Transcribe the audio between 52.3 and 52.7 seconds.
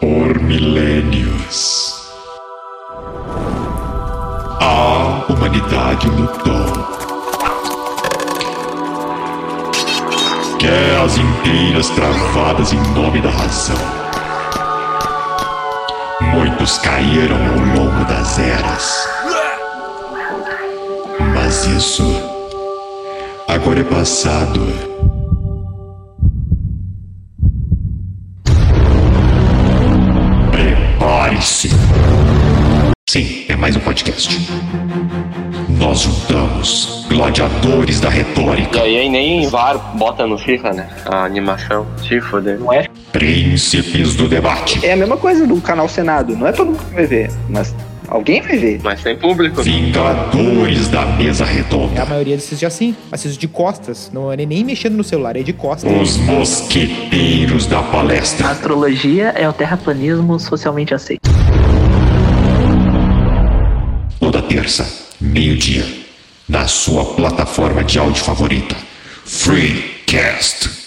desses já